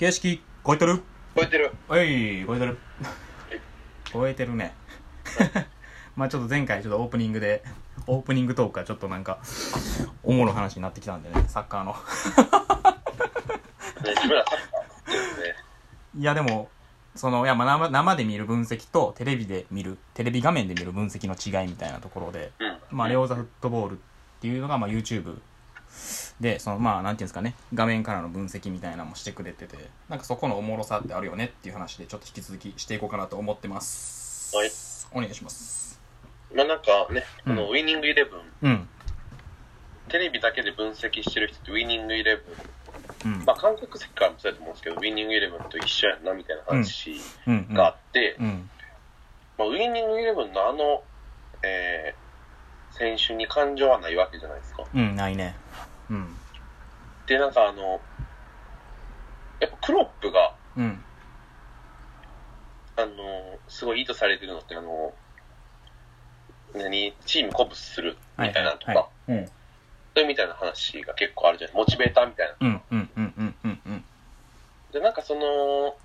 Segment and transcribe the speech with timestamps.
[0.00, 1.02] 形式超えてる？
[1.36, 1.72] 超えてる。
[1.86, 2.78] はい超えてる。
[4.10, 4.72] 超えてるね。
[6.16, 7.62] まあちょっと前回ちょっとオープニングで
[8.06, 9.40] オープニングトークがちょっとなんか
[10.22, 11.94] おもろい話になってきたんでね サッカーの。
[16.18, 16.70] いやでも
[17.14, 22.78] そのいやまあ生生で見る分析とテレビで見るテレビ画面で見る分析の違いみたいなところでうん。
[22.96, 23.98] まあ、レオザフットボールっ
[24.40, 25.40] ていうのが、まあ、YouTube
[26.40, 29.76] で、その、まあ、なんていうんですかね、画面からの分析みたいなのもしてくれてて、
[30.08, 34.56] なんかそこのおもろさってあるよねっていう話で、ちょっと引き続きしていこうかなと思ってます。
[34.56, 34.70] はい。
[35.12, 36.00] お願いします。
[36.54, 38.88] まあなんかね、うんこのウィニングイレブン、うん。
[40.08, 43.44] テレビだけで分析してる人ってウィニングイレブン、うん。
[43.44, 47.20] まあ韓国席からもそうやと思うんですけど、ウィニングイレブンと一緒やんなみたいな話。
[47.46, 48.70] があって、うん。
[49.58, 51.02] まあ、ウィニングイレブンのあの、
[51.62, 54.84] えー、選手に感情はないわけじゃないですか。
[54.94, 55.54] うん、ないね。
[56.10, 56.36] うん。
[57.26, 58.02] で、なんかあの、
[59.60, 61.04] やっぱクロップが、うん。
[62.96, 63.14] あの、
[63.68, 65.14] すごいいいとされてるのって、あの、
[66.74, 69.46] 何、チーム鼓舞するみたいなのとか、はいはいうん。
[69.46, 69.52] そ
[70.16, 72.56] ういうみたいな話が結構あるじゃないモチベーターみたいな。
[72.60, 72.82] うん。
[72.90, 73.10] うん。
[73.16, 73.34] うん。
[73.36, 73.56] うん。
[73.64, 73.82] うん。
[73.86, 74.04] うん。
[74.92, 75.96] で、なんかその、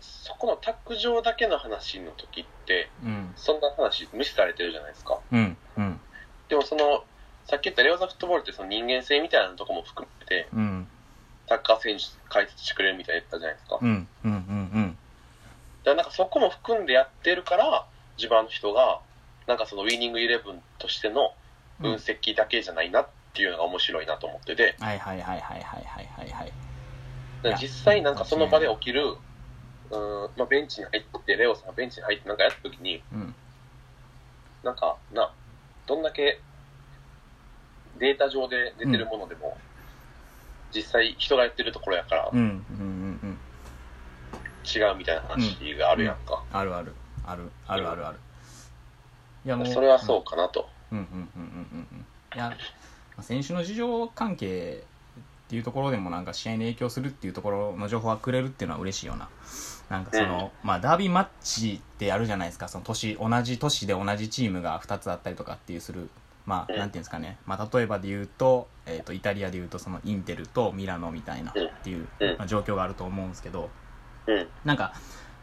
[0.00, 3.32] そこのタッグ上だけの話の時って、うん。
[3.36, 5.20] そんな話無視されてるじゃないですか。
[5.30, 5.58] うん。
[5.76, 6.00] うん。
[6.48, 7.04] でもその、
[7.52, 10.86] さっき言ったレオザフットボールってその人間性みたいなとこも含めて、うん、
[11.46, 13.78] サッカー選手解説してくれるみたいな言ったじゃないですか。
[13.78, 14.38] うんうんうんう
[14.86, 14.98] ん。
[15.84, 17.84] だなんかそこも含んでやってるから、
[18.16, 19.00] 地盤の人が、
[19.46, 21.34] なんかそのウィニングイレブンとしての
[21.78, 24.74] 分析だけじゃないなっていうのが面白いなと思ってて。
[24.78, 27.56] うん、はいはいはいはいはいはいはい。
[27.60, 29.04] 実際なんかその場で起きる、
[29.90, 33.34] うんまあ、ベンチに入ってレオさんがベンチに入ってなんかやった時に、うん、
[34.64, 35.30] なんかな
[35.86, 36.40] どんだけ
[37.98, 39.56] データ上で出てるものでも、
[40.74, 42.38] 実際人がやってるところやからうん。
[42.38, 42.46] うん。
[42.46, 43.20] うん。
[43.22, 43.38] うん。
[44.64, 46.42] 違うみたいな話があるやんか。
[46.52, 46.94] あるある。
[47.26, 47.50] ある。
[47.66, 48.18] あるあるある。
[49.44, 49.66] いやもう。
[49.66, 50.68] それはそうかなと。
[50.92, 52.56] うんうんうんうんうんうんいやま
[53.18, 54.84] あ選手の事情関係
[55.46, 59.28] っていうところでもなんか試合に影響するっていうところの情報がくれるっていうのは嬉しいよな
[59.90, 66.08] なんかその、まあダービーマッチってやるじゃないですかその年同じ年で同じチームが2つあったりとかっていうする
[66.46, 73.70] まあうんなんていうんですかね、まあ、例えばで言うと,、えー、とイタリアで言うとそのインテルとミラノみたいなっていう、うんまあ、状況があると思うんですけど
[74.26, 74.46] うん。
[74.64, 74.94] なんか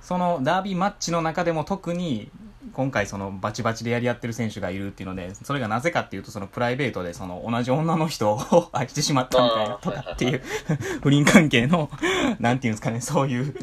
[0.00, 2.30] そのダービーマッチの中でも特に
[2.72, 10.42] 今回そのバチバチでやり合ってる選手がいるっていうのでそれがなぜかっていうとそのプライベートでその同じ女の人を 愛してしまったみたいなとかっていう
[11.02, 11.90] 不倫関係の
[12.38, 13.54] なんていうんですかねそういう。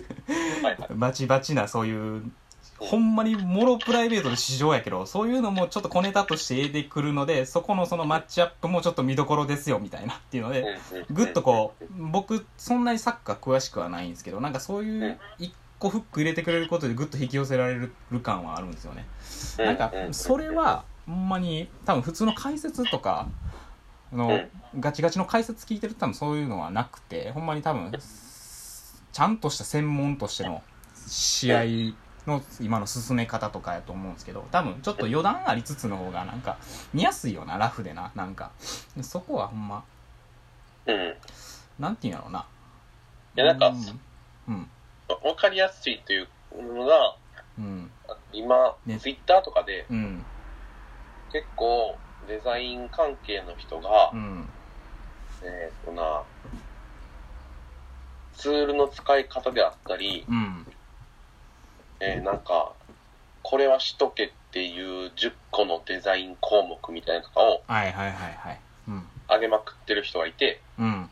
[0.95, 2.31] バチバチなそういう
[2.79, 10.65] ほんまにもろプライベートで市場やけどそういうのもちょっと小ネタとして出てくるのでそこのそのマッチアップもちょっと見どころですよみたいなっていうので
[11.11, 17.91] ぐっとこう僕そんなにサッカー詳しくはないんですけどなんかそういう一個フック入れてくれることでぐっと引き寄せられる
[18.21, 19.05] 感はあるんですよね。
[19.59, 23.27] うん、なんかそれはほんまに多分普通の解説とか
[24.13, 24.41] の
[24.79, 27.91] ガチガチの解説聞いてると多分そういうのはなくてほんまに多分
[29.11, 30.61] ちゃんとした専門としての
[31.07, 31.63] 試合
[32.27, 36.57] の今の進め方とかやと思うんですけど多分ちょっと余談ありつつの方がなんか
[36.93, 38.51] 見やすいよなラフでななんか
[39.01, 39.83] そこはほんま
[40.85, 40.95] うん。
[40.95, 41.13] うん。
[41.79, 42.45] なんていうんやろうな。
[43.35, 44.53] いやなんかうん。
[44.53, 44.69] うん。
[45.23, 47.15] わかりやすいというのが、
[47.57, 47.91] うん。
[48.33, 50.25] 今、ねツイッターとかでうん。
[51.31, 51.97] 結構
[52.27, 54.49] デザイン関係の人が、うん。
[55.41, 56.23] えーっとな、
[58.35, 60.65] ツールの使い方であったり、うん。
[62.01, 62.71] えーなんか、
[63.43, 68.59] これはしとけっていう10個のデザイン項目みたいなのとかをはいはいはいはい。
[68.87, 69.07] うん。
[69.29, 71.09] 上げまくってる人がいて、うん。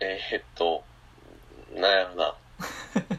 [0.00, 0.84] えーっと、
[1.74, 2.34] なんやろな、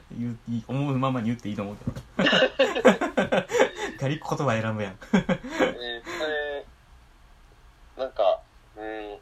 [0.17, 0.37] 言う
[0.67, 1.91] 思うままに言っていいと思うけど。
[3.99, 4.93] ガリ言葉選ぶやん。
[4.93, 4.99] えー
[6.19, 6.65] それ、
[7.97, 8.39] なんか、
[8.75, 9.19] うん、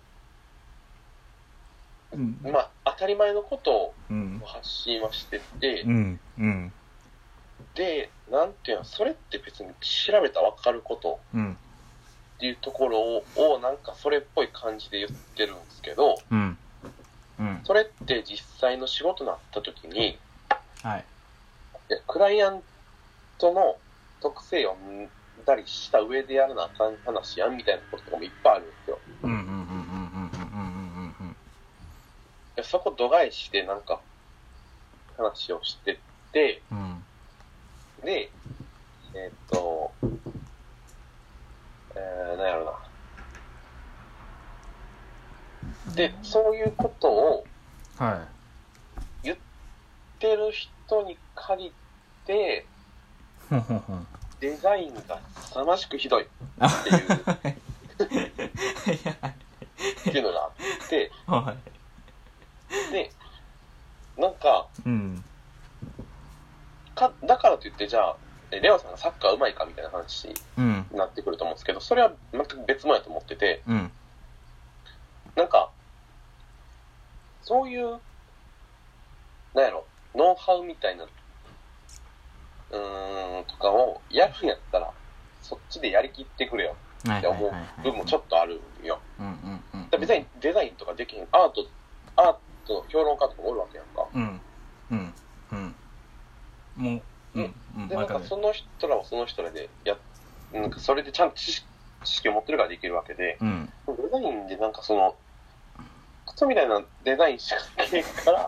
[2.12, 2.52] うん。
[2.52, 4.41] まあ、当たり前のことをうん。
[4.46, 6.20] 発信はしてて、うん。
[6.38, 6.73] うん。
[7.75, 11.53] で、なんていうの、それって別に調べたらわかることうん。
[11.53, 16.57] っていうところを、をなんかそれっぽい感じで言ってるんですけど、うん。
[17.39, 17.61] うん。
[17.63, 20.17] それって実際の仕事になった時に、
[20.81, 21.05] はい。
[21.89, 22.63] いやクライアン
[23.37, 23.77] トの
[24.22, 25.09] 特性を見
[25.45, 28.99] たりした上でやらなあかん話やんみたいなこととかもいっぱいあるんですよ。
[29.23, 31.37] うんうんうんうんうんうんうん
[32.57, 33.99] うんそこ度外視でなんか
[35.17, 35.97] 話をしてっ
[36.31, 36.95] て、うん。
[38.03, 38.30] で、
[39.14, 39.92] えーっと、
[41.96, 42.66] えー、なんやろ
[45.88, 45.96] な。
[45.96, 47.46] で、そういうことを
[47.97, 48.28] は
[49.34, 49.38] っ
[50.20, 51.72] てる人に限っ
[52.26, 52.68] て、
[54.40, 55.20] デザインが
[55.52, 56.28] 凄ましくひどいっ
[56.59, 56.97] あていう、
[60.00, 61.56] っていうのがあって、は
[62.90, 62.92] い。
[62.92, 63.12] で、
[64.18, 65.24] なんか、うん
[66.96, 68.16] か、だからといって、じゃあ、
[68.52, 70.86] えレオさんがサッカー上手いかみたいな話にうん。
[70.94, 73.92] なってくると思うんですけど、それは全く別物やと思ってて、うん。
[75.36, 75.70] なんか、
[77.42, 78.00] そういう、
[79.53, 84.92] なんやろ、ノウハウみたいな、うーん、とかをやるんやったら、
[85.42, 86.76] そっちでやりきってくれよ。
[87.08, 87.52] って思う
[87.84, 89.00] 部分もちょっとあるんよ。
[90.00, 91.68] 別にデザインとかできへん、アート、
[92.16, 94.42] アート評論家とかもおるわけやんうん
[96.76, 97.02] も
[97.36, 99.96] ううんうんで、なんかわかるその人らはその人らでや、
[100.52, 101.66] なんかそれでちゃんと知識
[102.03, 103.70] 知識を持ってるからできるわけで、うん。
[103.87, 105.16] デザインでなんかその、
[106.28, 108.47] クソみたいなデザインしかできへんから、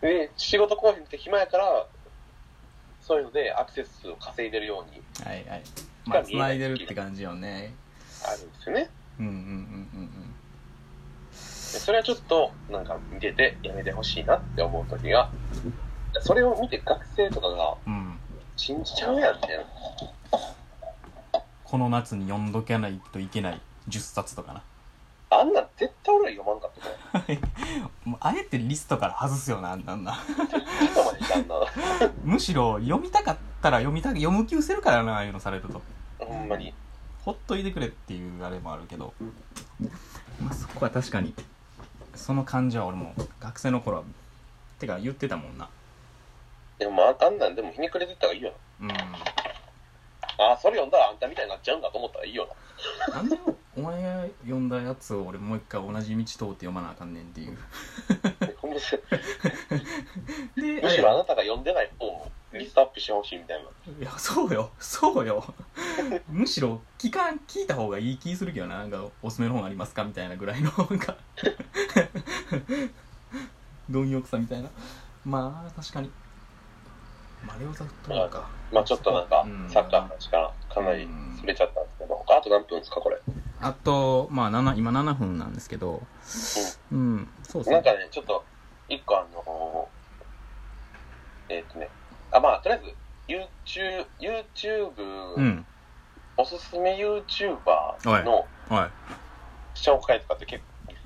[0.00, 1.86] で、仕事こうへんって暇やから、
[3.02, 5.62] そういうのでアクセスを稼いでるようにはいはい。
[6.06, 7.74] まあ繋いでるって感じよね。
[8.24, 8.88] あるんですよね。
[9.20, 10.34] うんうんうん。
[11.30, 11.36] で
[11.78, 15.30] それはちょっとなんか見ててやめてほしいなって思う時が、
[16.20, 18.18] それを見て学生とかがうんうん
[18.56, 19.64] 信じちゃうやんみたいな。
[21.64, 24.62] この夏に読んどかないといけない10冊とかな
[25.30, 26.70] あんなん絶対俺ら読まんかっ
[27.10, 28.10] たもん。
[28.12, 30.18] も うあえてリストから外すよなあんなんな
[30.92, 31.54] 今までしたんな。
[32.22, 35.80] むしろ読みたかったら読みた読む気失せるからなああいうのされると
[36.18, 36.74] ほんまに。
[37.24, 39.14] ほっといてくれっていうあれもあるけど、
[40.40, 41.34] まあ、そこは確かに
[42.16, 44.02] その感じは俺も学生の頃は
[44.80, 45.68] てか言ってたもんな
[46.82, 48.88] でもああんなんでもひねくれてったらいいようん。
[48.88, 48.94] な。
[50.38, 52.48] ああ、それ読んだらあんたみたいになっちゃうんだと思ったらいいよ
[53.08, 53.16] な。
[53.16, 53.38] なんで
[53.76, 57.56] お前が読んだやつを俺もう一回同じ道通って読まなあかんねんっていう。
[58.58, 58.82] ほんまに
[60.76, 63.68] でむしろあなたが読んでない本をリストアップしてほしいみたいな。
[64.00, 64.70] いやそうよ。
[64.78, 65.54] そうよ。
[66.28, 68.78] むしろ聞かん聞いた方がいい気するけどな。
[68.78, 71.16] なんかおすすめの本ありますかみたいなぐらいのなんか。
[73.88, 74.68] 貪欲さみたいな。
[75.24, 76.10] まあ確かに
[77.46, 81.08] マリオザフットボールかまあちょっとなんかうん、サッカーの話からかなり
[81.40, 83.18] それちゃったんですけど、あと何分ですか、これ？
[83.60, 86.02] あとまあ7今7分なんですけど。
[86.92, 87.28] うん。
[87.42, 87.76] そうですね。
[87.76, 88.44] なんかね、ちょっと、
[88.88, 91.88] 一個あのー、えーっとね、
[92.30, 92.94] あ、まあ、とりあえず、
[93.68, 95.66] YouTube、YouTube、うん。
[96.36, 98.90] おすすめ YouTuber のはい。
[99.74, 100.62] 紹介とかって結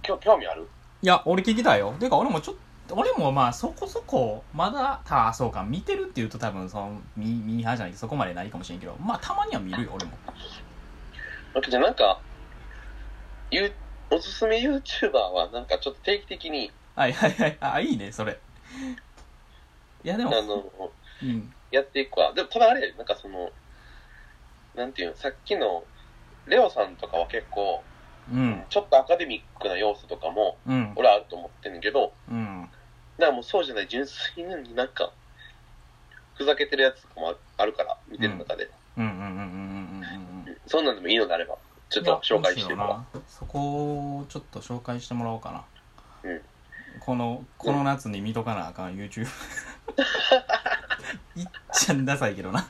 [0.07, 0.69] 構、興味ある？
[1.03, 1.95] いや俺聞きたいよ。
[2.01, 2.61] てか俺もちょっと
[2.91, 10.13] 俺もまあそこそこまだたそうか見てるって言うと多分そのミミーハーじゃないけどそこまでないかもしれんけどまあたまには見るよ俺も。
[11.69, 12.21] じゃあなんか、
[13.51, 13.73] ゆ
[14.11, 17.57] おすすめ YouTuber はなんかちょっと定期的に、はいはいはい。
[17.61, 18.39] あいいねそれ。
[20.05, 20.65] いやでもあの、
[21.23, 21.53] うん。
[21.71, 22.33] やっていくわ。
[22.35, 23.51] でも、ただあれ、なんかその、
[24.75, 25.85] なんていうの、さっきの、
[26.47, 27.83] レオさんとかは結構、
[28.33, 28.63] うん。
[28.69, 30.93] ちょっとアカデミックな要素とかも、うん。
[30.95, 32.69] 俺はあると思ってんけど、うん
[33.19, 35.13] だからもうそうじゃない、純粋になんか、
[36.35, 38.71] ふざけてるやつとかもあるから、見てる中で。
[38.97, 39.37] うんうんうんうんうん
[40.47, 40.57] うん。
[40.67, 41.57] そんなんでもいいのであれば、
[41.89, 43.23] ちょっと紹介してもらおう。
[43.29, 45.65] そこをちょっと紹介してもらおうか
[46.23, 46.31] な。
[46.31, 46.43] うん。
[47.01, 49.27] この、この夏に見とかなあかん、YouTube。
[51.37, 52.69] いっちゃんダさいけどな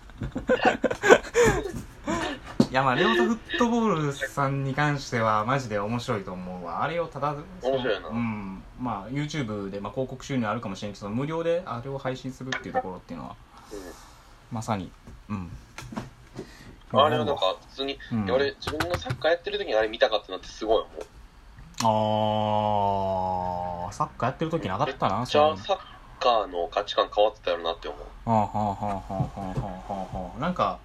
[2.71, 6.83] いやまあレオタフットボールさんに関してはマジで面白いと思うわ。
[6.83, 8.09] あれをただ面白いな。
[8.09, 8.63] うん。
[8.81, 13.37] まあ YouTube で、まあ、広告収入あるかもしれんけど無料であれを配信するっていうところっていうのは
[14.51, 14.91] まさに。
[15.29, 15.37] うん。
[15.37, 15.51] うん
[16.93, 18.31] あれはなんか、普通に、うん。
[18.31, 21.07] 俺、自分のサッカーやってる時にあれ見たかったなってすごい思う。
[21.83, 25.79] あーサッカーやってる時なかったなじゃあ、サッ
[26.21, 28.01] カーの価値観変わってたよなって思う。
[28.31, 30.41] はあはあはあはあはあはあはあ。
[30.41, 30.79] なんか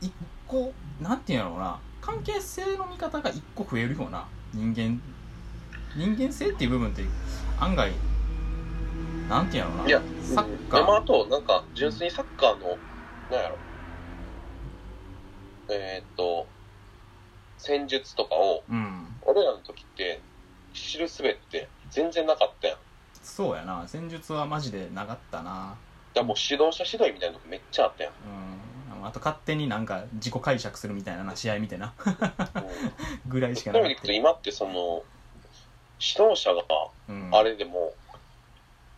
[0.00, 0.12] 一
[0.48, 0.72] 個
[1.02, 1.78] なんていうんやろうな。
[2.00, 5.00] 関係性の見方が一個増えるような人間
[5.96, 7.04] 人間性っていう部分って
[7.60, 7.92] 案外
[9.28, 9.88] なんていうんやろうな。
[9.88, 12.76] いや、サッカでもーあと、なんか、純粋にサッカーの、
[13.30, 13.56] なんやろ。
[15.70, 16.46] えーっと、
[17.56, 19.06] 戦術とかを、うん。
[19.22, 20.20] 俺らの時って、
[20.74, 22.78] 知るすべって全然なかったやん。
[23.22, 23.84] そうやな。
[23.86, 25.76] 戦術はマジでなかったな。
[26.14, 28.12] らもう指導者指導みたいなのめっちゃあったやん。
[28.12, 31.94] うんあと勝手になんか自己解釈するみたいなな試合みたいな。
[32.06, 32.14] うん。
[33.26, 34.14] ぐらいしかなくて。
[34.14, 35.02] 今ってその、
[36.00, 36.62] 指導者が
[37.08, 37.30] うん。
[37.32, 37.94] あれでも、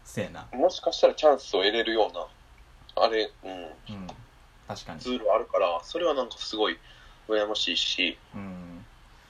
[0.04, 0.46] せやな。
[0.52, 2.12] もしかしたらチャンスを得れるよう
[2.98, 3.52] な、あれ、うん、う
[3.98, 4.06] ん。
[4.68, 5.00] 確かに。
[5.00, 6.78] ツールあるから、それはなんかすごい
[7.28, 8.84] 羨ましいし、うん。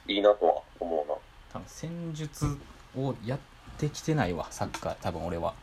[0.06, 1.14] いいなとは思うな。
[1.52, 2.58] 多分戦術
[2.96, 3.38] をやっ
[3.78, 5.54] てきてないわサッカー多分俺は。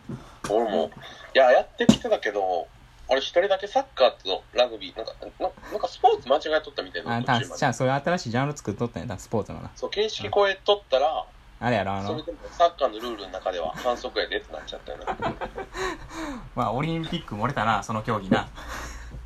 [0.50, 0.92] 俺も、
[1.36, 2.68] いや、やってきてたけど、
[3.12, 7.18] 俺一人だけサッカーとラグビー、なんか、ななんかスポーツ間違えとったみたいな。
[7.18, 9.08] あたじゃあそれ新しいジャンル作っとったんや。
[9.10, 9.70] なスポーツのな。
[9.76, 11.26] そう、形式超えとったら、
[11.60, 12.08] あれやろあの。
[12.08, 15.18] それでもサッカーのルールの中では反則やでってなっちゃったよな。
[16.56, 18.48] まあオリンピック漏れたなその競技な。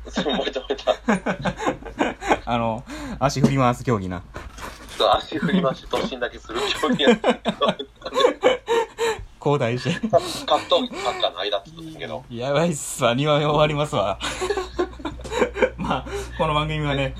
[0.08, 0.92] そう、漏れた漏れた。
[2.52, 2.84] あの
[3.20, 4.24] 足振り回す競技な。
[4.98, 7.34] そう、足振り回して突進だけする競技やった
[9.46, 10.16] 交代して格
[10.64, 13.14] 闘技とサッカーの間って言ったけど、やばいっすわ。
[13.14, 14.18] 2話目終わりますわ。
[15.78, 17.14] まあこの番組はね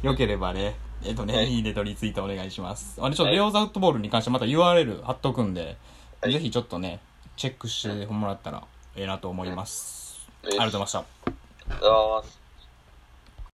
[0.00, 1.58] 良ければねえっとね、い。
[1.58, 3.00] いねとリツイートお願いします。
[3.02, 5.76] あれ、ちょっとレオザフットボールに関してまた URL 貼っとくんで、
[6.20, 6.32] はい。
[6.32, 7.00] ぜひちょっとね、
[7.36, 8.62] チェックしてもらったら
[8.94, 10.28] ええなと思います。
[10.44, 10.98] ありがとうございました。
[11.00, 12.41] ありがとうございます。